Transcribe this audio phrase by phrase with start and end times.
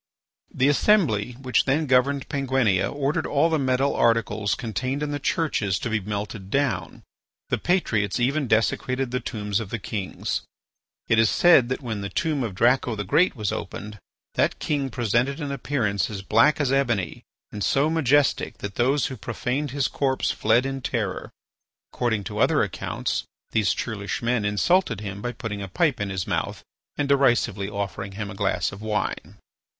[0.51, 5.77] The assembly which then governed Penguinia ordered all the metal articles contained in the churches
[5.77, 7.03] to be melted down.
[7.49, 10.41] The patriots even desecrated the tombs of the kings.
[11.07, 13.99] It is said that when the tomb of Draco the Great was opened,
[14.33, 17.21] that king presented an appearance as black as ebony
[17.51, 21.29] and so majestic that those who profaned his corpse fled in terror.
[21.93, 26.25] According to other accounts, these churlish men insulted him by putting a pipe in his
[26.25, 26.63] mouth
[26.97, 29.37] and derisively offering him a glass of wine.